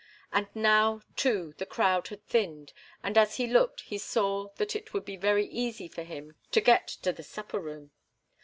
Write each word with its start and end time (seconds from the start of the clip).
And 0.33 0.47
now, 0.55 1.03
too, 1.15 1.53
the 1.59 1.65
crowd 1.67 2.07
had 2.07 2.25
thinned, 2.25 2.73
and 3.03 3.19
as 3.19 3.37
he 3.37 3.45
looked 3.45 3.81
he 3.81 3.99
saw 3.99 4.49
that 4.55 4.75
it 4.75 4.95
would 4.95 5.05
be 5.05 5.15
very 5.15 5.45
easy 5.45 5.87
for 5.87 6.01
him 6.01 6.35
to 6.53 6.59
get 6.59 6.87
to 7.03 7.13
the 7.13 7.21
supper 7.21 7.59
room. 7.59 7.91